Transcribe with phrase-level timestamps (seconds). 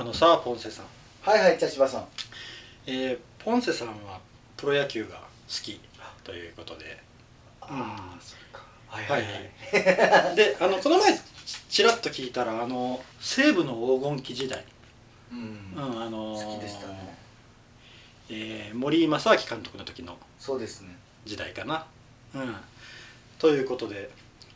[0.00, 0.86] あのさあポンセさん、
[1.20, 2.04] はいはい茶芝さん。
[2.86, 4.20] えーポンセさんは
[4.56, 5.22] プロ野球が好
[5.62, 5.78] き
[6.24, 6.96] ということで。
[7.60, 8.64] ああそっか。
[8.86, 10.36] はいははいいはい。
[10.36, 11.20] であのこの前
[11.68, 14.64] ちらっと聞いたらあの西武の黄金期時代、
[15.32, 15.74] うん。
[15.76, 17.14] うんあのー好きでしたね。
[18.30, 20.96] えー森正明監督の時のそうですね。
[21.26, 21.84] 時代かな。
[22.34, 22.56] うん、
[23.38, 24.08] ということで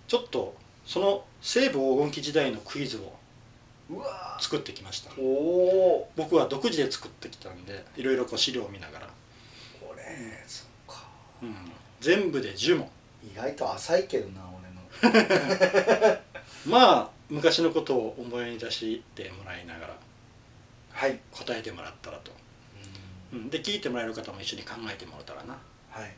[0.09, 0.57] ちょっと
[0.87, 3.13] その西武黄金期時代のクイズを
[4.41, 5.11] 作ってきました。
[5.19, 9.07] おお僕は独自で作ってきたんでいろいろこう資料を見ながら、
[9.81, 10.03] これ
[10.47, 11.05] そっか。
[11.43, 11.55] うん、
[12.01, 12.89] 全部で10問。
[13.33, 14.43] 意外と浅いけどな
[15.03, 16.19] 俺の。
[16.67, 19.97] まあ昔のことを思い出してもらいながら
[20.93, 21.19] はい。
[21.33, 22.33] 答えてもらったらと、
[23.33, 25.59] うん、で聞いてもらえる方も一緒に考えてもらったらな。
[25.91, 26.15] はい。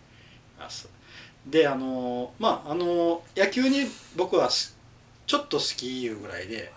[1.46, 4.76] であのまああの野球に僕はす
[5.26, 6.75] ちょっと好きいうぐらいであ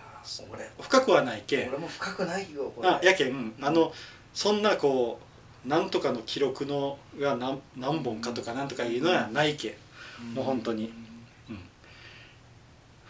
[0.52, 1.70] 俺深くはないけん。
[1.70, 2.89] 俺も深くないよこれ。
[2.89, 3.94] あやけんあの
[4.34, 5.20] そんなこ
[5.66, 9.78] うなんとかの記録のが何何本かとかなんとかいうのはないけ
[10.22, 10.34] ん。
[10.34, 10.94] もう本当に。
[11.50, 11.59] うん。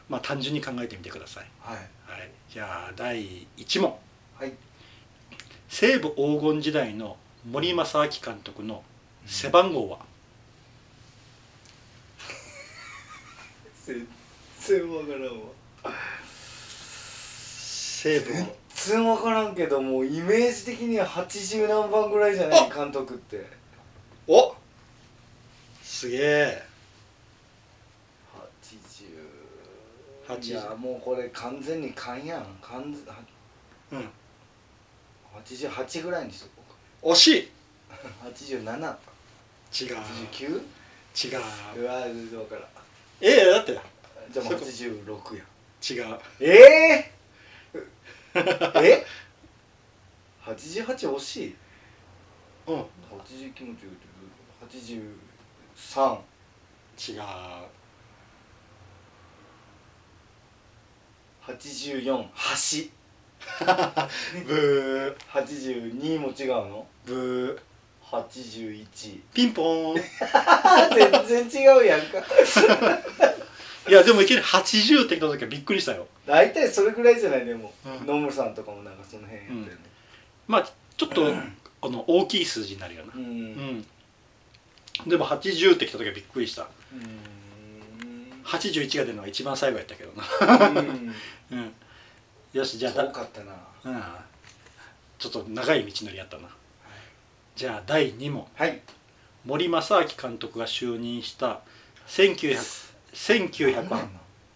[0.10, 1.78] まあ単純に考えてみてください、はい。
[1.78, 3.96] はい、じゃあ第1問。
[4.40, 4.54] はい。
[5.70, 7.18] 西武黄金時代の
[7.50, 8.84] 森正明監督の
[9.28, 10.00] 背番号は、
[13.86, 14.08] 全
[14.62, 15.30] 然わからんわ
[18.02, 23.46] 西武全然わからんけどもうイメージ的には80何番ぐらいじゃないあ監督って。
[24.26, 24.56] お
[25.84, 26.64] すげえ。
[30.30, 32.46] 80 80いやもうこれ完全に勘やん。
[32.62, 33.20] 完全は
[33.92, 34.10] うん。
[35.46, 36.48] 88ぐらいにしと
[37.02, 37.44] こ惜しい。
[37.44, 38.96] うか87
[39.74, 39.98] 違う。
[40.32, 40.48] 89?
[40.48, 41.36] 違
[41.80, 41.82] う。
[41.82, 42.62] うわ全然わから。
[42.62, 42.64] ん
[43.20, 43.78] ええだって。
[44.32, 45.44] じゃあもうそ86や。
[46.08, 46.20] 違う。
[46.40, 46.48] え
[47.14, 47.19] え
[48.84, 49.06] え
[50.46, 51.56] ？88惜しい。
[52.68, 52.80] うん。
[52.80, 53.90] 89も違う。
[54.70, 56.20] 83
[57.00, 57.22] 違う
[61.48, 62.90] 84橋
[64.46, 65.16] ブー。
[65.32, 66.88] 82も違うの？
[67.06, 67.60] ブー。
[68.12, 70.04] 81ピンポーン。
[71.28, 72.18] 全然違うやんか
[73.90, 76.08] いやでもいきなり80って来た時はびっくりしたよ。
[76.26, 78.04] 大体それぐらいじゃないでも、う。
[78.04, 78.08] ん。
[78.08, 79.72] 野村さんとかもなんかその辺やったよね。
[80.48, 81.34] まあちょっと
[81.82, 83.14] あの大きい数字になるよな。
[83.16, 83.22] うん。
[83.22, 83.26] う
[85.06, 85.10] ん。
[85.10, 86.68] でも80って来た時はびっくりした。
[86.94, 88.44] うん。
[88.44, 90.68] 81が出るのが一番最後やったけどな。
[90.70, 91.16] うん。
[91.52, 91.74] うん。
[92.54, 93.54] よしじゃあだ遠かったな。
[93.86, 94.04] うん。
[95.20, 96.50] ちょっと長い道のりやったな。
[97.56, 98.48] じゃあ第2問。
[98.56, 98.82] はい。
[99.46, 101.62] 森正明監督が就任した
[102.08, 104.08] 1900 1900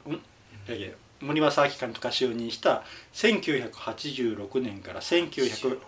[0.05, 0.13] うん。
[0.13, 0.19] い
[0.67, 0.89] やいや
[1.21, 2.83] 森正明監督が就任した
[3.13, 5.79] 1986年から1900、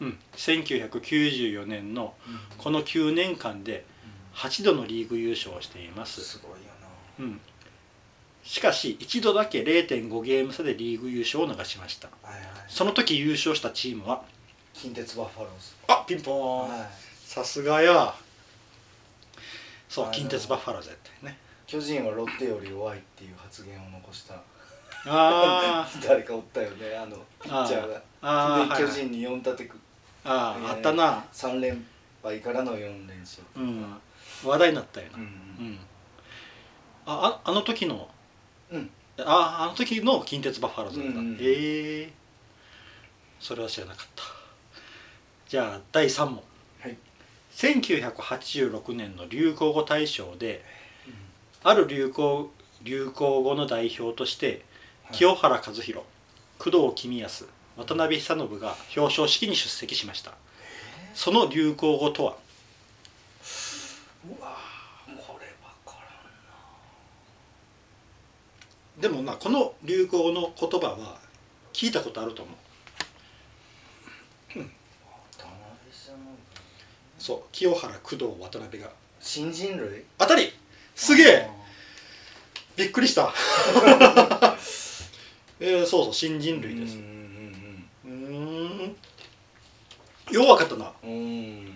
[0.00, 2.14] うん、1994年の
[2.58, 3.84] この9年間で
[4.34, 6.56] 8度のリーグ優勝をしています、すごいよ
[7.20, 7.40] うん、
[8.44, 12.08] しかし一度だけ0.5ゲーム差でリーグ優勝を逃しました。
[12.08, 12.46] なはいはい。
[12.68, 14.22] その時優勝したチームは
[14.74, 16.88] 近鉄バファローあピンポーン、ズはい。
[17.24, 18.14] さすがや。
[19.88, 21.38] そう近鉄バッファローズやったよね
[21.68, 24.42] 巨人はロッテより弱いっていう発言を残した。
[25.04, 26.00] あー。
[26.08, 27.86] 誰かおったよねあのピッチャーが。
[27.88, 28.58] であー。
[28.60, 28.78] はいはい。
[28.80, 29.78] 巨人に4立てく。
[30.24, 31.26] あーあったな。
[31.32, 31.86] 3連
[32.22, 33.42] 敗からの4連勝。
[33.54, 34.00] うん。
[34.44, 35.18] 話題になったよな。
[35.18, 35.26] ううん。
[35.26, 35.78] ん。
[37.04, 38.08] あああの時の
[38.70, 38.90] うん。
[39.18, 42.12] ああの時の近鉄バッファローズだった、うんうんええ
[43.40, 44.24] それは知らなかった。
[45.48, 46.42] じゃあ第3問。
[46.80, 46.96] はい。
[47.52, 50.64] 1986年の流行語大賞で
[51.64, 52.50] ある流行
[52.82, 54.64] 流行語の代表として
[55.12, 56.04] 清原和博
[56.58, 60.32] 工藤公康渡辺久信が表彰式に出席しました。
[61.14, 62.36] その流行語とは？
[64.28, 64.56] うわ
[65.06, 65.94] これわか
[68.96, 71.18] らでもまあこの流行語の言葉は
[71.72, 72.54] 聞いたことあると思う。
[77.18, 78.90] そう清原工藤渡辺が。
[79.20, 80.04] 新人類？
[80.18, 80.52] 当たり！
[80.94, 81.50] すげえ
[82.78, 83.34] びっくりした。
[85.58, 86.96] えー、そうそう新人類です。
[86.96, 88.12] うんうー
[88.86, 88.96] ん
[90.30, 90.92] よう分かったな。
[91.02, 91.64] うん。
[91.64, 91.72] なん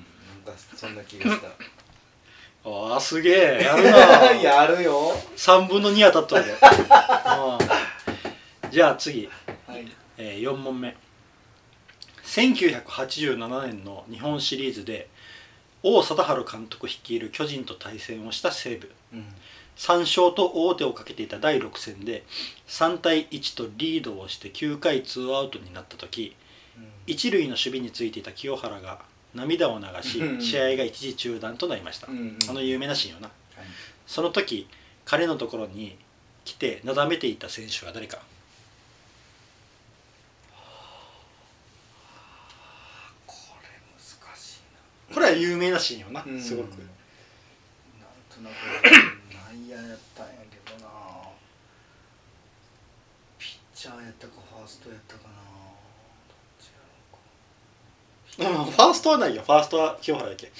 [0.47, 1.49] かそんな気がした。
[2.65, 3.63] ああすげえ。
[3.65, 3.99] やるな。
[4.41, 5.13] やるよ。
[5.37, 6.55] 3分の2当たったで、う
[8.69, 8.71] ん。
[8.71, 9.29] じゃあ次、
[9.67, 9.89] はい。
[10.19, 10.95] え4問目。
[12.25, 15.09] 1987年の日本シリーズで
[15.83, 18.89] 王貞治監督率いる巨人と対戦をした西武。
[19.13, 19.35] うん
[19.77, 22.25] 3勝と王手をかけていた第6戦で
[22.69, 26.37] 3対1とリードをして9回ツーアウトになった時
[27.07, 29.01] 一塁の守備についていた清原が
[29.35, 30.41] 涙を流うん。
[30.41, 32.11] し試合が一時中断となりました、あ
[32.53, 33.29] の有名なシーンよな。
[33.29, 33.33] は
[33.63, 33.67] い。
[34.07, 34.69] その時
[35.05, 35.97] 彼のところに
[36.45, 38.19] 来てなだめていた選手は誰か。
[43.27, 46.67] これ難しいこれは有名なシーンよな、なすごく。
[46.67, 46.79] なん
[48.31, 49.12] となく
[49.53, 50.89] 内野やったんやけどな。
[53.39, 55.35] ピッチャーやったかファーストやったかな。
[55.35, 58.65] どっちやろうか。
[58.65, 59.43] うんファーストはないよ。
[59.43, 60.51] ファーストは清原だけ。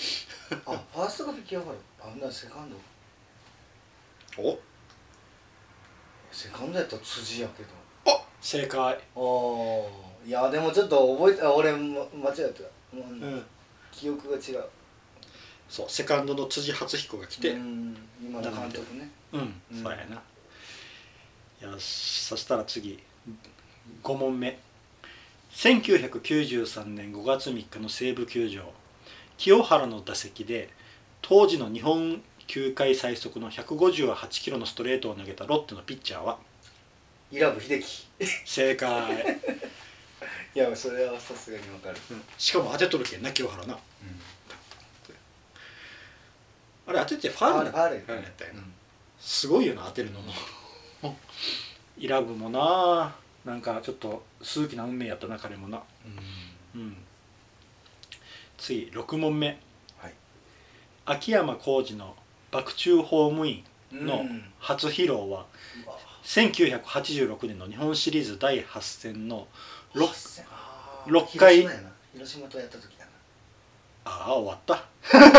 [0.67, 1.73] あファーストが清原。
[2.01, 2.77] あほんならセカンド。
[4.43, 4.59] お？
[6.31, 7.71] セカンドやったら辻やけど。
[8.05, 8.79] お正解。
[8.81, 8.99] ああ
[10.27, 11.79] いやでもちょっと覚えてあ俺、ま、
[12.13, 12.63] 間違えた、
[12.95, 13.01] うん。
[13.23, 13.47] うん。
[13.91, 14.65] 記憶が違う
[15.73, 19.11] そうセカンドの辻初彦が来てうん今の監督ね。
[19.33, 19.83] うん、うん。
[19.83, 20.23] そうやな。
[21.67, 23.03] よしそしたら次
[24.03, 24.59] 5問目。
[25.53, 28.71] 1993年5月3日の西武球場。
[29.39, 30.69] 清原の打席で
[31.23, 36.39] 当時の日本球界最速の158キロのストレートを投げたロッテのピッチャーは？
[37.31, 38.07] 伊良部秀樹。
[38.45, 39.39] 正解、
[40.55, 42.23] いやそれはさすがにわかる、うん。
[42.37, 43.79] しかも当てとるけんな清原な
[47.01, 48.73] あれ当ててファールファールファールやったよなうん。
[49.21, 51.17] すごいよな当てるのも。
[51.99, 53.15] イラブもな。
[53.45, 55.83] なんかちょっと数奇な運命やったな彼もな。
[56.75, 56.97] うん。
[58.59, 59.59] 次6問目。
[59.99, 60.13] はい。
[61.07, 62.15] 秋山浩二の
[62.51, 64.45] 爆中ホームインのうん。
[64.59, 65.47] 初披露はうわ。
[66.25, 69.49] 1986年の日本シリーズ第8戦の
[69.95, 70.45] ろ八戦。
[70.51, 71.67] あー六回。
[72.13, 73.07] 広島とやった時だ
[74.05, 74.85] ああ終わった。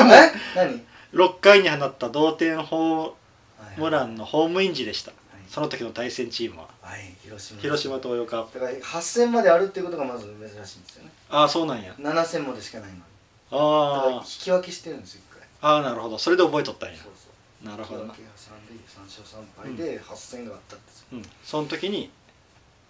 [0.03, 0.31] な え？
[0.55, 0.83] 何？
[1.13, 5.11] 6回に放った同点ホはいームランのホームイン時でした。
[5.11, 5.19] はい。
[5.49, 6.67] その時の対戦チームは。
[6.81, 7.15] はい。
[7.23, 7.61] 広島。
[7.61, 11.11] 広島東洋カープだから8戦まであるっていうことがまず珍しいんですよね。
[11.29, 11.93] ああそうなんや。
[11.99, 13.01] 7戦までしかないのに。
[13.01, 15.47] だからあ引き分けしてるんですよ1回。
[15.61, 16.17] あああなるほど。
[16.17, 16.97] それで覚えとったんや。
[16.97, 17.29] そうそ
[17.65, 17.67] う。
[17.69, 18.05] なるほど。
[18.05, 21.07] な引き分け挟んで3勝3敗で8戦があったんですよ。
[21.13, 21.23] うん。
[21.43, 22.11] その時に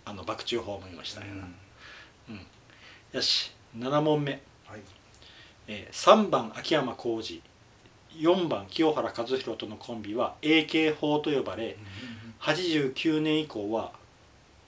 [0.06, 1.48] あの爆中ホームインをしたんやな、
[2.30, 2.46] うん。
[3.12, 3.52] よし。
[3.78, 4.82] 7問目、はい。
[5.68, 7.42] えー3番秋山浩二
[8.20, 11.78] 4番清原和博とのコンビは AK 法と呼ばれ
[12.40, 13.92] 89年以降は、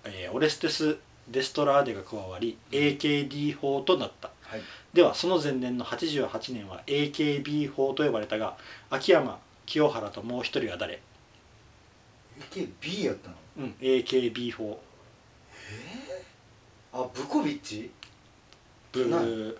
[0.06, 0.98] えーオレステス・
[1.28, 4.30] デストラーデが加わり AKD 法となった。
[4.44, 4.62] はい。
[4.94, 8.56] ではその前年の88年は AKB 法と呼ばれたが
[8.90, 11.02] 秋山清原ともう一人は誰
[12.52, 13.36] ？AKB やったの？
[13.58, 14.80] うん AKB 法。
[16.94, 17.90] あブコビッチ？
[18.94, 19.58] なブー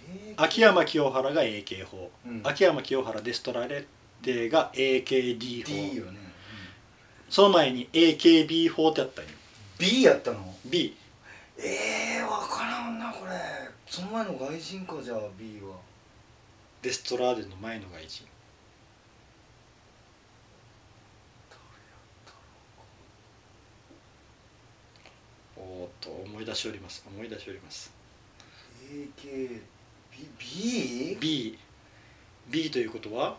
[0.37, 2.41] 秋山清原が AK 法、うん。
[2.43, 3.85] 秋山清原デストラレ
[4.23, 5.67] デが AKD 法。
[5.67, 6.17] D よね、
[7.29, 9.31] その前に AKB 法ってあったんよ。
[9.77, 10.95] B やったの？B
[11.57, 13.31] ええー、分からんなこれ。
[13.87, 15.75] その前の外人かじゃあ B は。
[16.81, 18.25] デストラーデの前の外人。
[25.57, 27.05] おーっと思い出しております。
[27.07, 27.93] 思い出しております。
[28.91, 29.61] AKB
[30.39, 31.17] B?
[31.19, 31.57] B
[32.49, 33.37] B ということは？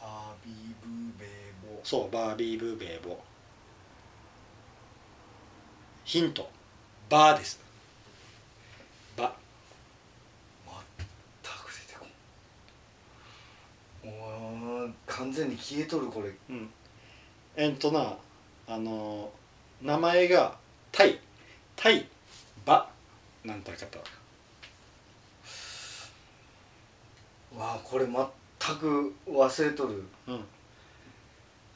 [0.00, 1.28] あービーブーベー
[1.76, 1.80] ボ。
[1.82, 3.18] そうバービーブーベーボ。
[6.04, 6.50] ヒント。
[7.08, 7.60] バーです。
[9.16, 9.34] バ
[10.66, 11.06] 全
[11.64, 12.06] く出てこ
[14.06, 14.10] ん。
[14.10, 16.32] おー完全に消えとるこれ。
[16.50, 16.70] うん。
[17.56, 18.16] えっとな
[18.66, 19.30] あの
[19.82, 20.56] 名前が
[20.90, 21.20] タイ。
[21.76, 22.06] タイ
[22.64, 22.88] バ
[23.44, 23.98] なんとかった。
[23.98, 24.04] わ
[27.58, 28.14] あこれ全
[28.76, 30.04] く忘れとる。
[30.28, 30.44] うん。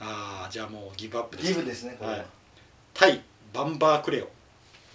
[0.01, 2.27] ああじゃあもうギブアップですギブですねこれは、はい。
[2.95, 3.21] タイ
[3.53, 4.29] バンバークレオ。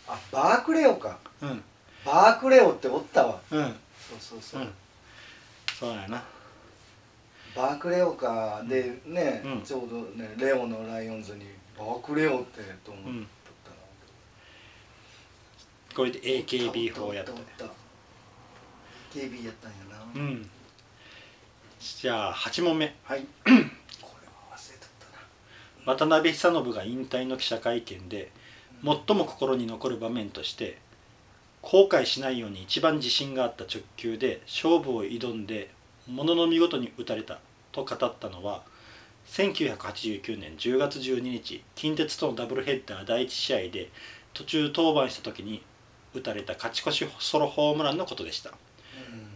[0.08, 1.20] あバークレオか。
[1.42, 1.63] うん。
[2.06, 3.42] バークレオっておったわ。
[3.52, 3.75] うん。
[4.10, 4.74] そうそうそう、うん。
[5.80, 6.24] そうやな。
[7.56, 9.62] バークレオかでね、うん。
[9.62, 11.46] ちょうどねレオのライオンズに
[11.78, 13.13] バークレオってと思っとっ
[13.63, 13.75] たな、
[15.96, 17.38] これで AKB 法やった KB
[19.46, 20.50] やったんやな、うん
[21.84, 22.96] じゃあ8問目。
[23.04, 23.25] はい。
[23.44, 23.62] これは
[24.56, 24.90] 忘れとっ
[25.84, 25.94] たな。
[25.94, 28.32] 渡辺久信が引退の記者会見で
[28.82, 30.78] 最も心に残る場面として
[31.62, 35.72] 後悔しないように一番自信があった直球で勝負を挑んで
[36.08, 37.40] ものの見事に打たれた
[37.74, 38.63] と語ったのは
[39.28, 43.90] 1989年10月12日近鉄とのダブルヘッダー第1試合で
[44.34, 45.62] 途中登板した時に
[46.13, 48.52] 打たれた勝ち越しソロホームランのことでした。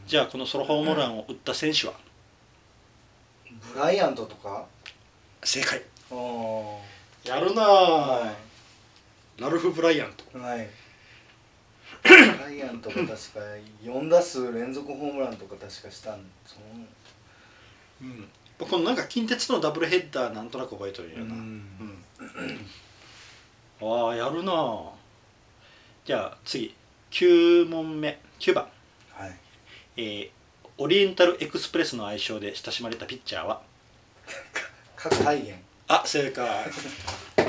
[0.05, 2.06] じゃゃあこのソロホームランを打った選手は？
[3.73, 4.65] ブライアントとか？
[5.43, 5.81] 正解。
[6.11, 8.33] ああやるなは
[9.37, 10.37] ラルフ・ブライアント。
[10.37, 10.67] いはい。
[12.03, 12.09] ブ
[12.43, 13.15] ライアントが確か
[13.83, 16.21] 4打数連続ホームランとか確かしたん。
[16.45, 16.57] そ
[18.01, 18.29] うん。
[18.59, 21.23] このなんか近鉄のダブルヘッダーなんとなく覚えてるよな。
[21.23, 22.01] うん。
[23.79, 23.99] うん。
[24.03, 24.91] ああやるな
[26.05, 26.73] じゃあ次。
[27.11, 28.19] 9問目。
[28.39, 28.67] 9番。
[29.11, 29.39] はい。
[29.97, 30.36] えー
[30.77, 33.61] オリエンタルエクスプレスの愛称で親しまれたピッチャーは？
[34.95, 35.53] 各体現
[35.87, 36.45] あ正解。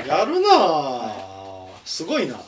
[0.07, 1.67] やるなあ。
[1.85, 2.39] すごいな。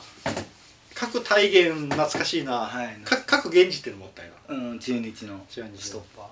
[0.94, 2.96] 各体現懐かしいな、はい。
[3.04, 5.44] か各源氏っていうのもったいなうん中日の。
[5.48, 5.78] 中日の。
[5.78, 6.30] ストッパ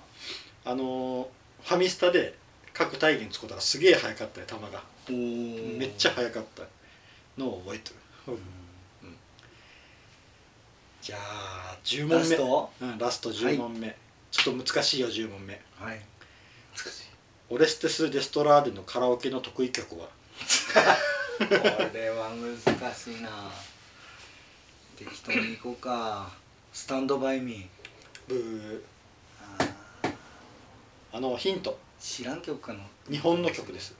[0.65, 1.27] あのー
[1.63, 2.35] ファミスタで
[2.73, 4.83] 各体現使ったらすげえ速かったよ球が。
[5.77, 6.63] めっちゃ速かった。
[7.37, 8.37] のを覚えてる、
[11.01, 12.15] じゃあ10問目。
[12.17, 12.69] ラスト？
[12.81, 13.95] うん、ラスト10問目、
[14.31, 15.53] ちょっと難しいよ10問目。
[15.79, 16.01] はい。
[16.75, 17.03] 難しい。
[17.49, 20.07] オレステス・デストラーデのカラオケの得意曲は？
[21.39, 21.45] こ
[21.93, 22.57] れは難
[22.93, 23.29] しいな。
[24.97, 26.31] 適当に行こうか。
[26.73, 27.65] スタンドバイミー。
[28.27, 28.81] ブー。
[29.59, 30.13] あー。
[31.13, 31.77] あのヒント。
[31.99, 32.79] 知らん曲かな。
[33.09, 33.95] 日本の曲です。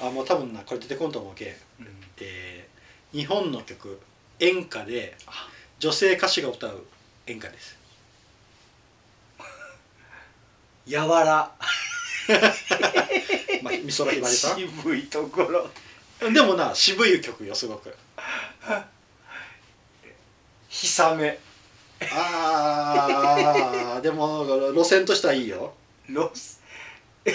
[0.00, 1.56] あもう多分なこれ出てこんと思うけん、うん。
[2.20, 2.78] えー
[3.10, 3.98] 日本の曲
[4.38, 5.16] 演歌で
[5.78, 6.84] 女性歌手が歌う
[7.28, 7.76] 演歌です。
[10.86, 11.52] やわら。
[13.62, 15.70] まあ、美空ひばりさ渋いところ。
[16.28, 17.94] んでもな渋い曲よすごく。
[20.68, 21.38] ひさめ。
[22.12, 24.00] あー。
[24.00, 24.44] でも
[24.74, 25.74] 路線としてはいいよ。
[26.08, 26.62] ロス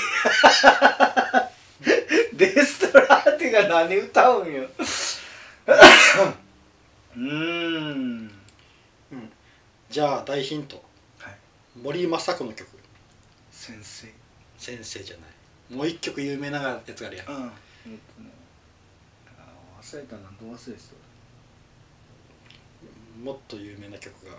[2.34, 4.68] デストラーテが何歌うんよ。
[7.16, 8.33] うん
[9.94, 10.84] じゃあ大ヒント。
[11.20, 11.36] はい。
[11.80, 12.68] 森昌子の曲。
[13.52, 14.08] 先生。
[14.58, 15.76] 先生じゃない。
[15.78, 17.28] もう一曲有名なやつがあるやん。
[17.28, 17.36] うん。
[17.36, 17.42] えっ
[18.18, 18.30] とね
[19.80, 20.82] 忘れたなどう忘れて
[23.24, 24.32] もっと有名な曲が。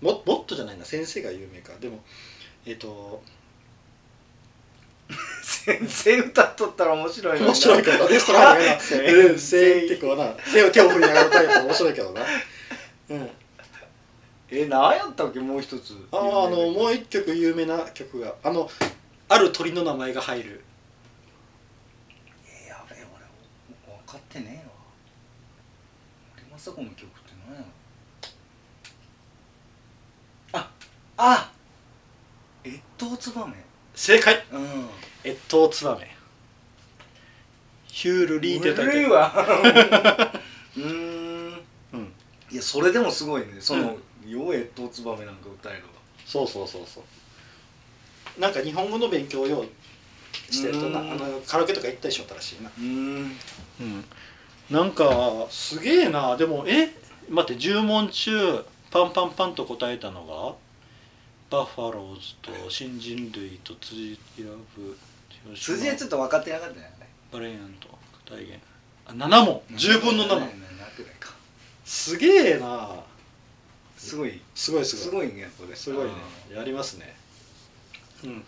[0.00, 0.84] ももっとじゃないな。
[0.84, 1.72] 先生が有名か。
[1.80, 1.98] でも
[2.64, 3.20] えっ、と
[5.08, 10.28] た先生歌っとったら面白い面白いけどレストランがな「先うんせい」ってこうな。
[10.52, 12.24] 手を手を振りながら歌えたら面白いけどな。
[13.08, 13.30] うん
[14.50, 15.94] え何やったっけもう一つ。
[16.10, 18.70] あああのもう一曲有名な曲があの
[19.28, 20.64] ある鳥の名前が入る。
[22.46, 23.24] えやべえ俺
[23.94, 24.72] 分かってねえわ。
[26.36, 27.66] 森昌子の曲って何やろ。
[30.54, 30.70] あ
[31.18, 31.50] あ
[32.64, 33.54] 越冬ツバメ。
[33.94, 34.42] 正解。
[34.52, 34.88] うん。
[35.24, 36.16] 越冬ツバメ。
[37.88, 39.32] ヒュールリーって歌う古いけわ。
[40.76, 41.62] うーん。
[41.92, 42.12] うん。
[42.50, 43.56] いやそれでもすごいね。
[43.60, 45.88] その「よう越冬ツバメ」なんか歌えるわ
[46.26, 48.40] そうそうそうそう。
[48.40, 51.10] なんか日本語の勉強をようしてるとなうん。
[51.12, 52.70] あのカラオケとか行ったりしよったらしいな。
[52.70, 53.38] うーん。
[53.80, 54.04] うん
[54.70, 56.36] なんかすげえな。
[56.36, 56.94] でもえ？
[57.30, 60.26] 待って10問中パンパンパンと答えたの
[61.50, 64.44] がバッファローズと新人類と辻ラ
[64.76, 64.96] ブ
[65.44, 67.08] 広島辻はちょっと分かってなかったよね。
[67.32, 67.88] バレエアント
[68.30, 68.58] 大元
[69.06, 69.62] あ7問。
[69.72, 70.48] 10分の7 7
[70.96, 71.32] くらいか。
[71.84, 73.02] すげえな
[73.98, 74.40] すごい。
[74.54, 75.04] すごいすごい。
[75.04, 75.76] すごいねこれ。
[75.76, 76.12] すごいね。
[76.54, 77.14] やりますね。
[78.24, 78.44] うん。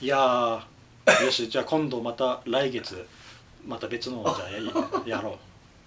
[0.00, 3.06] いやーよしじゃあ今度また来月
[3.66, 5.38] また別のをじゃあややろ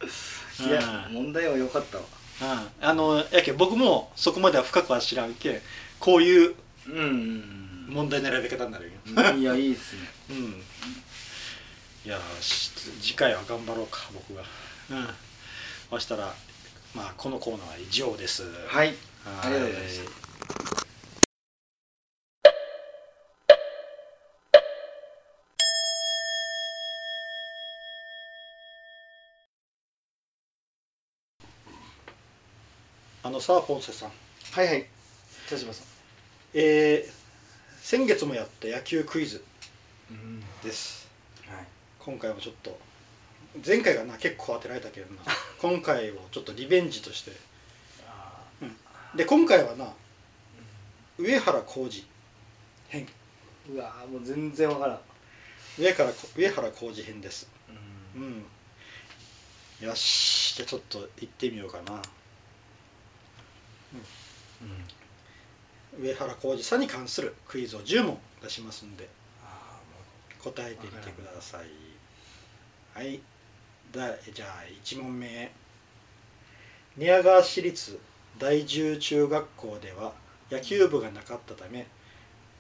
[0.02, 0.06] う。
[0.64, 1.14] いやうん。
[1.14, 2.04] 問題は良かったわ。
[2.42, 2.46] う
[2.84, 2.88] ん。
[2.88, 5.62] あのやけん僕もそこまでは深くは知らんけん
[6.00, 6.56] こういう
[6.88, 9.42] 問題の選び方になるよ、うん。
[9.42, 10.10] いやいいっすね。
[10.32, 10.64] うん。
[12.06, 14.44] いやし次回は頑張ろうか僕が。
[14.90, 15.08] うん。
[15.92, 16.34] そしたら
[16.96, 18.44] まあこのコーナーは以上です。
[18.68, 18.88] はい。
[18.88, 18.96] はい。
[19.44, 20.12] ありがとうございました
[33.24, 34.12] あのさあポンセさん。
[34.52, 34.86] はいはい。
[35.50, 35.86] 田島さん。
[36.54, 37.22] えー
[37.84, 39.44] 先月もやった野球クイズ
[40.12, 41.08] うんです。
[41.48, 41.66] はい
[42.00, 42.78] 今回もちょっと
[43.66, 45.22] 前回がな結構当てられたけどな。
[45.60, 47.32] 今回をちょっとリベンジとして。
[48.08, 48.42] あ
[49.16, 49.94] で今回はな
[51.18, 52.06] 上原浩二。
[52.90, 53.06] 編。
[53.70, 55.02] ーうわーもう全然わからん。
[55.78, 57.50] 上から上原浩二編です。
[58.16, 58.40] ううん。
[58.40, 58.46] ん
[59.82, 62.02] よしじゃあちょっと行ってみようかな。
[66.00, 69.10] 上原浩二さんに関するクイズを10問出しますんで。
[69.44, 69.78] あ
[70.40, 71.68] 答えてみてください。
[72.94, 73.22] はい
[73.92, 75.52] だじゃあ1問目。
[76.98, 78.00] 寝屋川市立
[78.38, 80.14] 第十中学校では
[80.50, 81.88] 野球部がなかったため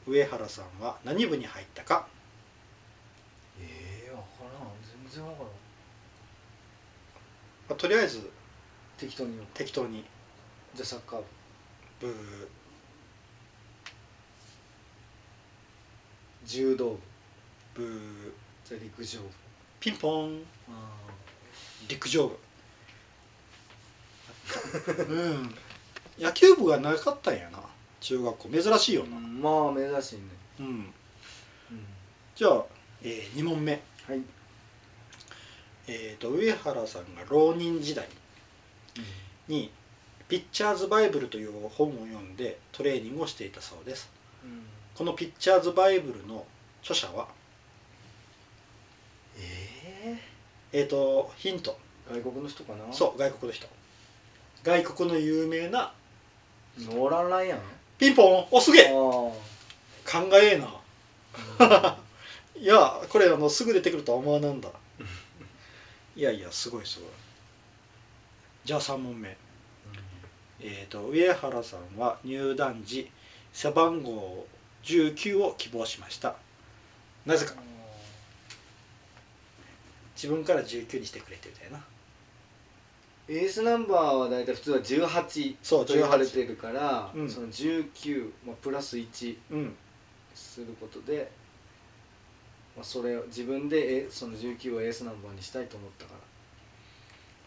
[0.07, 2.07] 上原さんは何部に入ったか？
[3.59, 4.23] ええ分か
[4.59, 4.71] らん。
[5.09, 5.51] 全然分からん。
[7.69, 8.29] まあとりあえず
[8.97, 9.45] 適当に。
[9.53, 10.03] 適当に。
[10.75, 11.19] じゃあサッカー
[11.99, 12.07] 部。
[12.07, 12.47] ブー
[16.45, 16.99] 柔道部。
[17.73, 18.33] ブー
[18.67, 19.29] じゃあ陸上部
[19.81, 20.43] ピンポン。
[20.69, 20.71] あ
[21.89, 22.37] 陸上部。
[25.09, 25.55] うん。
[26.19, 27.59] 野球部がなかったんやな。
[27.99, 28.49] 中学校。
[28.49, 29.17] 珍しいよな。
[29.17, 30.21] まあ珍しいね。
[30.59, 30.65] うん。
[30.65, 30.93] うん。
[32.35, 32.65] じゃあ、
[33.01, 33.81] え2問目。
[34.07, 34.21] はい、
[35.87, 38.07] えー、と上原さんが浪人時代
[39.47, 39.71] に
[40.27, 44.11] 「ピッチャーズ・バイブル」という本を読んでトレーニングをしていたそうです。
[44.43, 44.65] うん。
[44.95, 46.45] この「ピッチャーズ・バイブル」の
[46.81, 47.27] 著者は
[50.03, 50.17] え
[50.73, 51.77] えっ、とヒント。
[52.09, 52.93] え外国の人かな？
[52.93, 53.67] そう外国の人。
[54.63, 55.93] 外国の有名な。
[56.79, 57.59] ノーランライアン？
[57.97, 58.47] ピンポン。
[58.51, 58.87] おすげえ。
[58.87, 59.33] あ考
[60.41, 60.67] ええな。
[61.59, 61.97] あ
[62.57, 64.69] いやこれあのすぐ出てくるとは思わなんだ。
[66.15, 67.09] いやいやすごいすごい。
[68.65, 69.37] じゃあ3問目。
[70.59, 73.09] えー、と上原さんは入団時
[73.51, 74.45] 背番号
[74.83, 76.35] 19を希望しました。
[77.25, 77.53] なぜか
[80.21, 81.83] 自分から19にしてくれてみたいな。
[83.27, 87.29] エースナンバーは大体普通は18そうと言われてるからうん。
[87.29, 89.75] その19、まあ、プラス1うん。
[90.35, 91.31] することで、
[92.75, 96.13] まあ、それを自分でえその19をエースナンバーにしたいと思ったか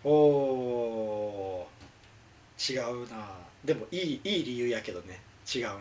[0.05, 0.11] ら。
[0.11, 2.75] おー。
[2.75, 3.29] 違うな。
[3.65, 5.21] でもいいいい理由やけどね。
[5.55, 5.79] 違うな。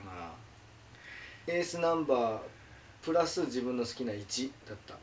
[1.48, 2.40] エースナンバー
[3.02, 4.94] プラス自分の好きな1だった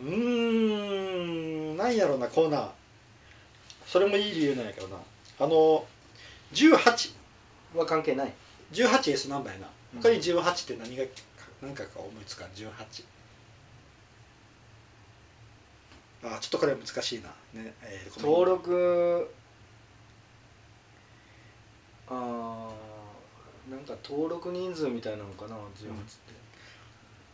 [0.00, 2.70] うーんなんやろなコーナー。
[3.86, 4.96] それもいい理由なんやけどな。
[5.38, 5.84] あの
[6.52, 7.12] 1818
[7.76, 8.32] は関係ない。
[8.72, 9.68] エースナンバーやな。
[10.00, 11.04] 他に18って何が
[11.60, 12.70] 何かか思いつかん？18
[16.22, 17.28] あちょっとこれ難しいな、
[17.60, 19.30] ねえー登録
[22.08, 26.40] あーなんか登録人数みたいなのかな18って。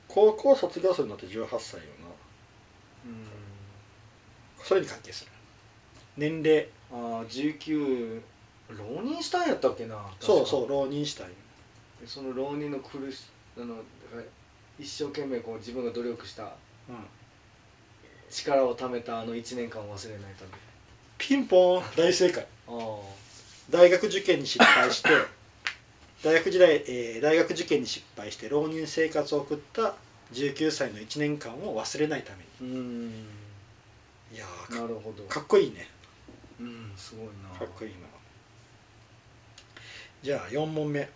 [0.08, 2.06] 高校卒業するのって18歳よな
[3.06, 4.64] うん。
[4.64, 5.30] それに関係する。
[6.16, 6.68] 年齢。
[6.92, 8.20] ああ19
[8.70, 9.96] 浪人したんやったっけな。
[10.20, 11.28] そうそうう浪人したい
[12.06, 13.24] その浪人の苦し
[13.56, 14.22] あのだから
[14.78, 16.44] 一生懸命こう自分が努力した
[16.88, 17.06] うん。
[18.30, 20.50] 力を貯めたあの1年間を忘れないため。
[21.18, 22.46] ピンポン大正解。
[23.70, 25.08] 大学受験に失敗して
[26.22, 29.94] 大学時代、えー大学受験に失敗して浪人生活を送った
[30.32, 33.08] 19歳の1年間を忘れないためうーん。
[33.08, 33.14] に
[34.32, 35.22] いやなるほど。
[35.24, 35.88] かっこいいね。
[36.60, 37.58] うんすごいな。
[37.58, 37.96] かっこいいな
[40.22, 41.08] じゃあ4問目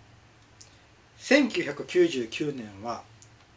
[1.19, 3.03] 1999年は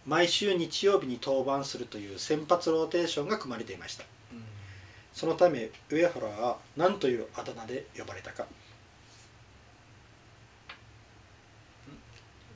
[0.06, 4.04] 毎週日曜日に登板するという先発ローテーションが組まれていました。
[4.34, 4.44] うん。
[5.14, 8.48] そのため上原は何というあだ名で呼ばれたか。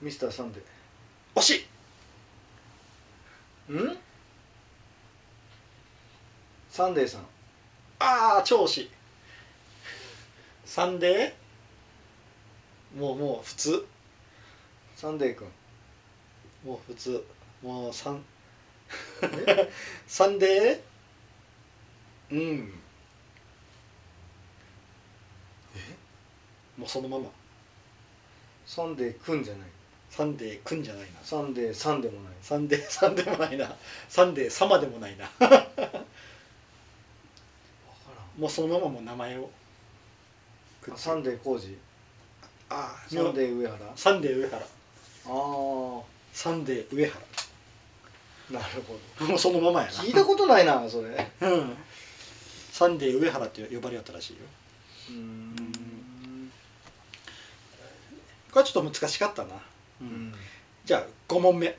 [0.02, 0.62] ミスターサンデ
[1.36, 3.98] 惜しいーん？
[6.70, 7.22] サンデーさん。
[8.00, 8.92] ああ超惜しい
[10.66, 13.00] サンデー？
[13.00, 13.86] もうもう普通。
[14.96, 15.48] サンデー君。
[16.66, 17.24] もう普通。
[17.64, 18.24] もうサン
[20.08, 22.36] サンデー？
[22.36, 22.74] うん。
[26.78, 27.30] もうそのまま。
[28.66, 29.68] サンデー君じゃない
[30.18, 31.08] サンデーくんじゃないな。
[31.22, 32.34] サンデーさんでもない。
[32.42, 33.76] サンデーさんでもないな。
[34.10, 35.30] サンデー様でもないな。
[38.40, 39.52] もうそのままもう名前を。
[40.96, 41.78] サンデー浩治
[42.70, 43.86] ああサンデー上原。
[43.86, 44.58] あサンデー上原。
[45.28, 46.02] あ
[46.34, 47.22] サンデー上原。
[48.50, 48.66] なる
[49.20, 50.04] ほもうそのままやどな。
[50.04, 51.30] 聞いたことないなそれ。
[51.42, 51.78] うん。
[52.72, 54.40] サンデー上原って呼ばれよったらしいよ。
[55.10, 56.52] うーん。
[58.52, 59.50] これちょっと難しかったな、
[60.02, 60.34] ううん。
[60.86, 61.78] じゃあ5問目。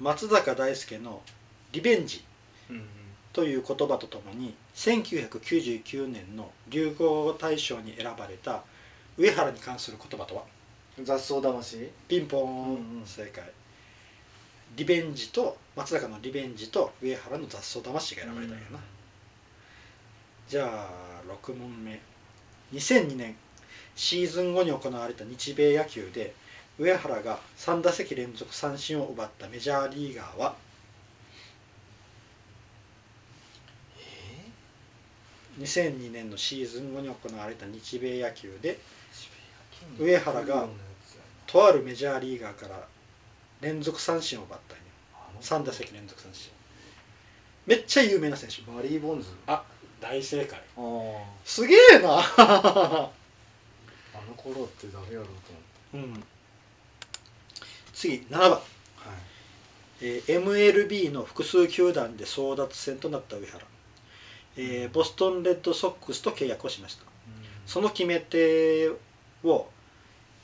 [0.00, 1.22] 松坂大輔の
[1.72, 2.24] 「リベンジ
[2.68, 2.84] うん」
[3.32, 8.64] という言葉とともに1999年の流行語大賞に選ばれた
[9.16, 10.44] 上原に関する言葉とは？
[11.02, 11.90] 雑草魂。
[12.08, 13.44] ピンポーン、うんうん正解。
[14.76, 18.80] リベンジと松坂のリベンジと上原の雑草魂が選ばれたんやな、
[20.48, 22.00] じゃあ6問目。
[22.72, 23.36] 2002年
[23.94, 26.34] シーズン後に行われた日米野球で
[26.78, 30.56] 上原が3打席連続三振を奪ったメジャーリーガーは
[35.60, 38.78] 2002年のシーズン後に行われた日米野球で
[39.98, 40.66] 上原が
[41.46, 42.88] とあるメジャーリーガーから
[43.60, 44.82] 連続三振を奪ったんよ
[45.40, 46.50] 3打席連続三振。
[47.66, 48.62] めっちゃ有名な選手。
[48.70, 49.28] バリー・ボンズ。
[49.46, 49.62] あ
[50.00, 50.60] 大正解。
[51.44, 52.18] すげえな。
[52.36, 53.10] あ
[54.26, 55.32] の頃って誰やろうと
[55.98, 56.18] 思って。
[56.18, 56.24] うん
[57.94, 58.60] 次7番、はい。
[60.02, 63.64] えー MLB の複数球団で争奪戦となった上原、
[64.56, 67.04] えーボストンレッドソックスと契約をしました。
[67.66, 68.90] その決め手
[69.42, 69.66] を、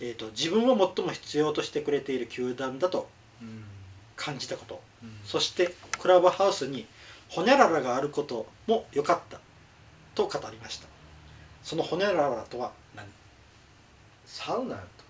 [0.01, 3.09] えー、と自分を最も必要としてくれている球団だと
[3.43, 3.65] うん。
[4.17, 4.81] 感じたこと。
[5.03, 5.19] うん。
[5.25, 6.87] そしてクラブハウスに
[7.29, 9.41] ホニャララがあることも良かった。
[10.15, 10.87] と語りました。
[11.63, 13.07] そのホニャララとは何？
[14.27, 15.10] サウナやったっけ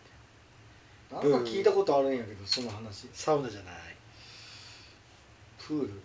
[1.13, 3.09] なんか聞いたことあるんやけどその話。
[3.13, 3.75] サウナじゃない。
[5.59, 6.03] プール。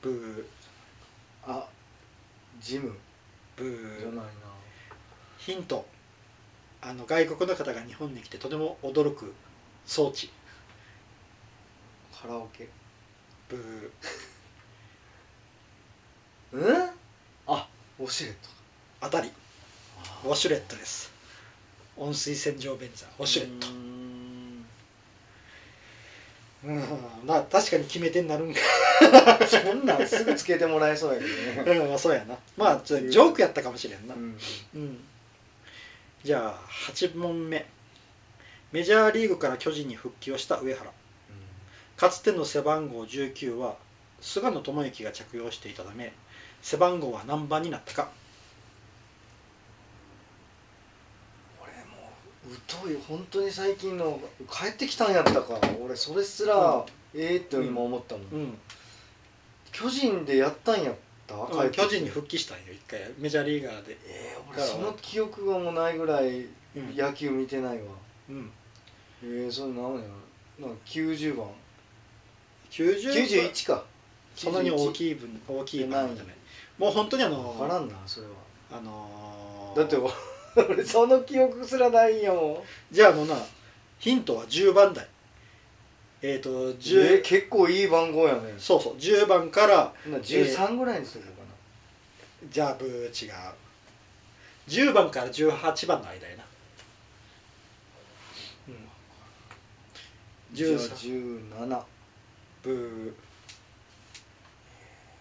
[0.00, 0.44] ブー。
[1.46, 1.68] あ
[2.60, 2.96] ジム。
[3.56, 4.24] ブじゃないーな。
[5.38, 5.84] ヒント。
[6.80, 9.34] あの外国の方が日本に来てとても驚く
[9.86, 10.30] 装置。
[12.20, 12.68] カラオケ。
[13.48, 13.90] ブー。
[16.60, 16.90] うん？
[17.48, 18.48] あウォシュレット。
[19.00, 19.32] 当たり。
[20.24, 21.12] ウォシュレットです。
[21.96, 23.06] 温水洗浄便座。
[23.18, 23.66] ウォシュレット。
[23.66, 24.03] うーん
[26.64, 26.82] うん。
[27.26, 28.60] まあ確かに決め手になるんか。
[29.46, 31.24] そんなんすぐつけてもらえそうやけ
[31.64, 31.80] どね。
[31.80, 32.36] うんまあそうやな。
[32.56, 34.14] まあちょジョークやったかもしれんな。
[34.14, 34.38] うん。
[34.74, 34.98] うん。
[36.22, 36.58] じゃあ
[36.92, 37.66] 8問目。
[38.72, 40.90] メジャーリーグから巨人に復帰をした上原。
[41.96, 43.76] かつての背番号19は
[44.20, 46.12] 菅野智之が着用していたため
[46.62, 48.08] 背番号は何番になったか
[51.62, 52.33] 俺もう
[52.68, 55.58] 疎い本当に最近の帰ってきたんやったか。
[55.82, 58.58] 俺それすら、ええって今思ったもん、うん、
[59.72, 60.94] 巨人でやったんやっ
[61.26, 61.82] た、帰ってきて。
[61.82, 62.64] 巨人に復帰したんよ。
[62.72, 63.96] 一回メジャーリーガーで。
[64.06, 66.96] えー、俺その記憶がもうないぐらいうん。
[66.96, 67.84] 野球見てないわ、
[68.28, 68.50] うん。
[69.22, 70.00] えー、それ何や
[70.60, 71.46] なんか90番。
[72.70, 73.84] 90 91か。
[74.34, 76.14] そんなに大いきい分大きい分ない。
[76.14, 76.34] じゃない。
[76.76, 78.32] もう本当にあの分からんなそれは。
[78.72, 79.96] あのーだって
[80.68, 82.64] 俺その記憶すらないよ。
[82.90, 83.36] じゃああのな
[83.98, 85.06] ヒントは10番台。
[86.22, 88.54] えっ、とえ10、ー、結構いい番号やね。
[88.58, 91.46] そうそう10番からな13ぐらいにするのかな、
[92.50, 93.32] じゃあブー違う。
[94.68, 96.44] 10番から18番の間やな。
[98.68, 98.76] うん。
[100.52, 101.82] じゃあ13 17
[102.62, 103.33] ブー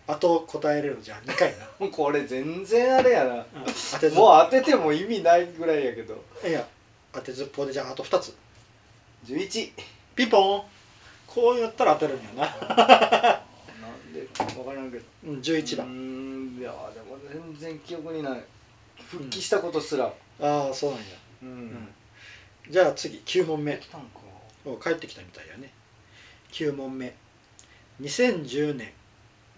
[0.06, 3.36] あと答えれるじゃあ2回な、 これ全然あれやな。
[3.36, 3.46] うん。
[3.94, 6.22] 当てずもう当てても意味ないぐらいやけど。
[6.46, 6.68] いや
[7.14, 8.36] 当てずっぽうでじゃああと2つ。
[9.28, 9.72] 11
[10.16, 10.64] ピンポン。
[11.28, 12.46] こうやったら当てるんやな。
[13.82, 15.06] なんで分からんけど。
[15.26, 15.88] うん11う番。
[15.88, 18.44] ーんいやでも全然記憶にない。
[19.10, 20.12] 復帰したことすら。
[20.42, 21.06] ああそうなんや、
[21.44, 21.68] ううん。
[21.70, 21.94] ん、
[22.70, 23.78] じゃあ次9問目。
[23.78, 24.08] 来たんか。
[24.66, 25.72] お帰ってきたみたいやね。
[26.52, 27.14] 9問目。
[28.02, 28.92] 2010年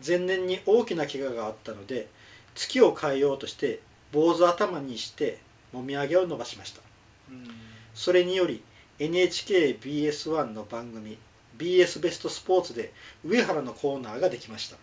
[0.06, 2.08] 前年に大きな怪我があったので
[2.54, 3.82] 月を変えようとして
[4.12, 5.40] 坊主頭にして
[5.74, 6.82] もみあげを伸ばしました。
[7.30, 7.48] うん。
[7.94, 8.64] それにより
[9.00, 11.18] NHKBS1 の番組
[11.58, 12.94] BS ベストスポーツで
[13.26, 14.78] 上原のコーナーができました。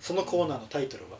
[0.00, 1.18] そのコーナーのタイトルは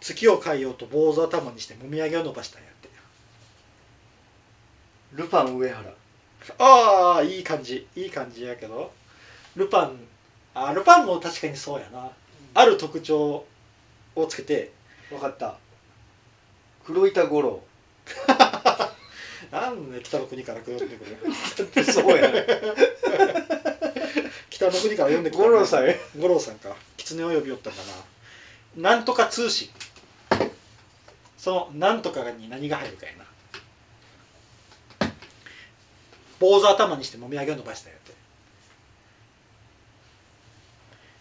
[0.00, 2.88] 月を変えようと坊主頭にしてもみあげを伸ばしたんやって。
[5.12, 5.92] ルパン上原。
[6.58, 7.86] ああいい感じ。
[7.94, 8.92] いい感じやけど
[9.58, 9.98] ルパン。
[10.54, 12.10] あルパンも確かにそうやな。
[12.54, 13.44] ある特徴
[14.14, 14.72] をつけて。
[15.10, 15.56] 分かった。
[16.84, 17.60] 黒板五郎。
[19.50, 21.16] なんで北の国から呼んでくる
[21.56, 22.46] だってそうやね。
[24.50, 25.94] 北の国から呼んでくる五郎さんや。
[26.16, 26.76] 五郎さんか。
[26.96, 27.82] 狐を呼び寄ったんだ
[28.76, 28.90] な。
[28.90, 29.70] なんとか通信。
[31.36, 33.24] そのなんとかに何が入るかやな。
[36.38, 38.12] 坊主頭にしてもみあげを伸ばしたんやって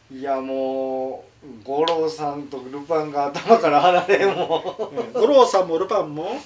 [0.10, 5.14] いやもう五郎さんとルパンが頭から離れんもうん。
[5.14, 6.40] 五郎さんもルパンも？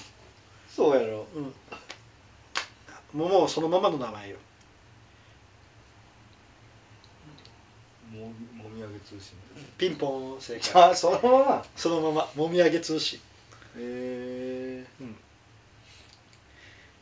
[0.68, 1.26] そうやろ。
[1.34, 1.42] うん。
[3.18, 4.36] もうもうそのままの名前よ。
[8.12, 9.36] ももみあげ通信。
[9.78, 10.90] ピンポン正解。
[10.90, 11.64] あそのまま。
[11.76, 12.28] そのまま。
[12.34, 13.22] もみあげ通信、へ
[13.78, 15.16] えうん、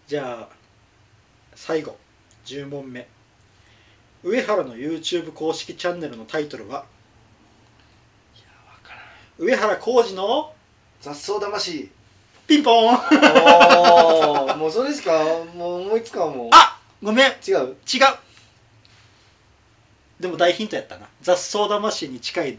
[0.06, 0.48] じゃあ
[1.54, 1.96] 最後。
[2.46, 3.06] 10問目
[4.22, 6.84] 上原の YouTube 公式チャンネルのタイトルは？
[9.38, 10.52] 上原浩二の？
[11.00, 11.90] 雑草魂。
[12.46, 15.12] ピンポーもうそれしか
[15.54, 16.50] もう思いつかんもん。
[16.52, 17.26] あごめん。
[17.26, 17.54] 違う？
[17.54, 17.76] 違う。
[20.18, 21.08] でも大ヒントやったな。
[21.22, 22.58] 雑草魂に近い。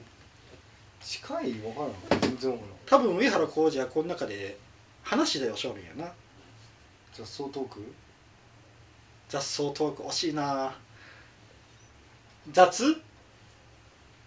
[1.03, 1.51] 近い？
[1.51, 2.21] 分からん。
[2.21, 3.03] 全然分からん。
[3.03, 4.57] 多分上原浩二はこの中で
[5.03, 6.11] 話でよしょるんやな。
[7.13, 7.93] 雑草トーク？
[9.29, 10.75] 雑草トーク惜しいな
[12.51, 12.95] 雑？
[12.95, 12.99] こ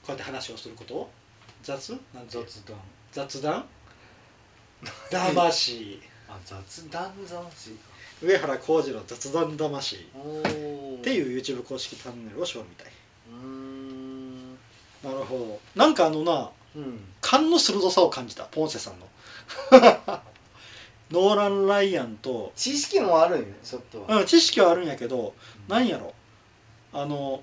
[0.08, 1.10] うやって話をすること？
[1.62, 1.90] 雑？
[2.14, 2.38] なんて？
[2.38, 2.76] 雑談。
[3.12, 3.64] 雑談？
[5.10, 7.70] 魂あ雑談魂
[8.22, 9.98] 上原浩二の雑談魂っ
[11.02, 12.92] ていう YouTube 公式チャンネルをしょるみたい
[13.30, 14.54] うーん。
[15.02, 15.60] なるほど。
[15.74, 17.00] なんかあのなうん。
[17.20, 18.44] 勘の鋭さを感じた。
[18.44, 19.06] ポンセさんの。
[21.10, 24.20] ノーラン・ライアンと、知識もあるんよちょっとは。
[24.20, 25.34] うん、知識はあるんやけど
[25.68, 26.14] 何やろ
[26.94, 27.42] あの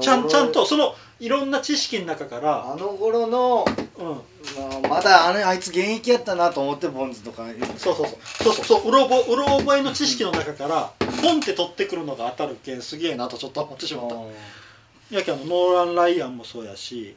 [0.00, 3.64] ちゃん頃ちゃんとそのいろんな知識の中から、あの頃の、
[3.98, 7.46] うん、まあ、まだあのあいつ現役やったなと思ってボンズとか
[7.78, 8.18] そうそうそう。
[8.44, 8.64] そうそう。
[8.64, 15.16] そううろぼうろ覚えの知識の中からポンって取ってくるのが当たるけんすげえなとちょっと思ってしまった。
[15.16, 17.16] やけんあのノーラン・ライアンもそうやし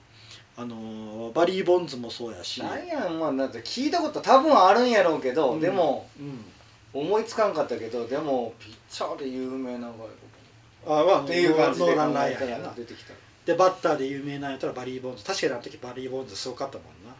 [0.57, 2.61] あのバリー・ボンズもそうやし。
[2.61, 5.59] なんやまあだって聞いたこと多分あるんやろうけど、うん。
[5.59, 6.45] でもうん。
[6.93, 10.09] 思いつかんかったけどでもピッチャーで有名な外
[10.85, 11.85] あまあ国っていう感じで。
[11.85, 12.73] 考ノーラン・ライアンやな。
[12.73, 13.13] 出てきた、
[13.45, 15.23] でバッターで有名なんやったらバリー・ボンズ。
[15.23, 17.15] 確かにあの時バリー・ボンズすごかったもんな。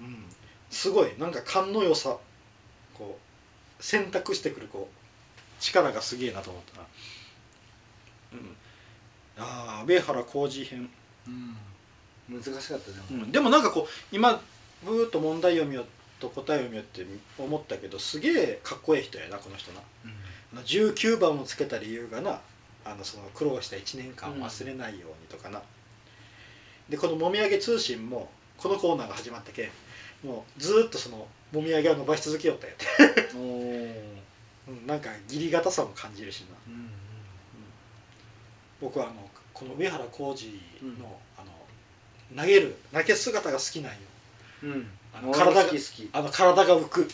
[0.00, 0.24] うん。
[0.70, 2.16] すごいなんか勘の良さ。
[2.94, 3.18] こ
[3.78, 6.86] う選択してくるこう力がすげえなと思ったな。
[8.32, 8.56] うん。
[9.38, 10.90] ああ上原浩二編。
[12.28, 14.40] 難しかったでも、うん、でもなんかこう今
[14.84, 15.84] ブーっと問題読みよ
[16.20, 17.06] と答え読みよって
[17.38, 19.80] 思ったけどすげえかっこいい人やなこの人な。
[19.80, 19.82] あ
[20.54, 22.40] の19番をつけた理由がな
[22.84, 25.62] あのその苦労した1年間を忘れないようにとかな、
[26.88, 29.70] でこの「もみあげ通信」もこのコーナーが始まったけん
[30.26, 33.38] もうずーっとそのもみあげを伸ばし続けよったんやって、
[34.86, 36.90] なんか義理堅さも感じるしな、うんうん
[38.80, 41.04] 僕はあのこの上原浩二の,、うん。
[41.36, 41.44] あ
[42.36, 43.98] の投げる投げ姿が好きなんよ。
[44.62, 44.90] うん。
[45.12, 45.70] あの俺体が
[46.12, 47.08] あの体が浮く。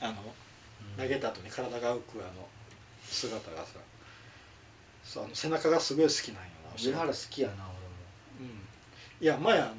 [0.00, 0.12] あの
[0.98, 1.02] うん。
[1.02, 2.48] 投げた後に体が浮くあの
[3.10, 3.72] 姿がさ
[5.04, 6.76] そうあの背中がすごい好きなんよな。
[6.76, 8.46] 上原好きやなうん。
[9.20, 9.72] いや前あの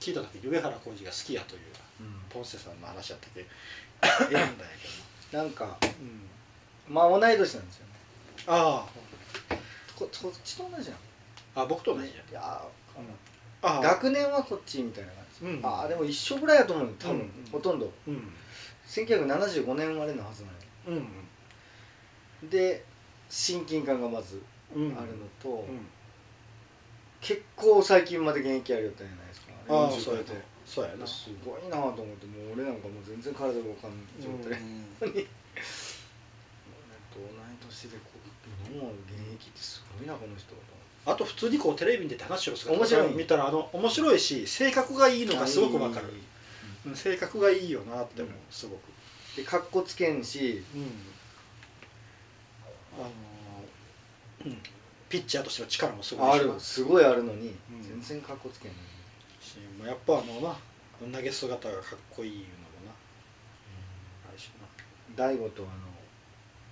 [0.00, 1.60] 聞いた時上原浩二が好きやという
[2.00, 3.46] 俺も、ポンセさんの話やったけ
[4.00, 4.42] 選んだん。
[4.42, 4.54] や
[5.30, 5.76] けなんか
[6.88, 7.92] うん、まあ同い年なんですよね。
[8.46, 8.86] あ
[9.96, 10.98] ここっちと同じやん。
[11.56, 12.68] ああ僕と同じや、いやあ
[13.62, 15.66] あ学年はこっちみたいな感じ、うん。
[15.66, 17.92] ああでも一緒ぐらいやと思う多分、うんほとんど。
[18.06, 18.32] うん。
[18.86, 20.50] 1975年生まれのはずな
[20.88, 21.08] のようん
[22.50, 22.84] で
[23.30, 24.40] 親近感がまず
[24.72, 24.88] あうん。
[24.88, 25.00] るの
[25.42, 25.86] と、うん。
[27.20, 29.46] 結構最近まで現役やりよったんじゃないですか。
[29.68, 30.26] ああ40そうやな。
[30.26, 31.06] 超えてそうやな。
[31.06, 35.26] すごいなと思ってもう俺なんかもう全然体動かん状態、うん同い
[37.66, 40.54] 年でこう今も現役ってすごいなこの人
[41.06, 43.14] あと普通にこうテレビに出て話をする面白い。
[43.14, 46.12] 見たらあの面白いし性格がいいのがすごくわかる。
[46.94, 48.40] 性格がいいよなって思ううん。
[48.50, 48.80] すごく。
[49.36, 50.90] でかっこつけんしうん
[52.98, 54.58] あのーうん
[55.08, 57.82] ピッチャーとしての力もすごいあしるすごいあるのに、うん。
[57.82, 58.82] 全然かっこつけんのに、
[59.40, 60.56] しまあやっぱあのな
[61.16, 62.48] 投げ姿がかっこいいいうのも
[62.86, 62.92] な
[64.28, 64.50] あるし
[65.14, 65.66] 大悟とあ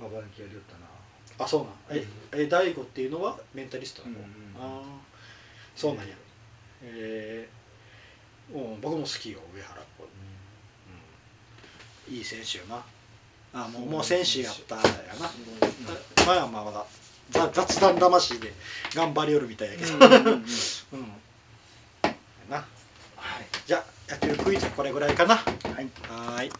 [0.04, 0.80] のババ抜きやりよったな。
[0.80, 0.86] な
[1.44, 1.98] あそうなん。
[1.98, 4.82] ええ大悟っていうのはメンタリストなの、うんうんああ
[5.76, 6.14] そうなんや。
[6.82, 9.80] えーうん、僕も好きよ上原。
[12.08, 12.14] うん。
[12.14, 12.84] いい選手よな
[13.54, 15.30] あもうもう選手やったやな。
[16.26, 16.84] 前はまあまだ
[17.30, 18.52] ざ雑談魂で
[18.94, 19.92] 頑張りよるみたいやけど。
[19.94, 20.00] うん
[22.50, 22.56] な。
[22.56, 22.66] はい。
[23.66, 25.36] じゃあ野球クイズはこれぐらいかな。
[25.36, 25.88] はい。
[26.08, 26.50] はーい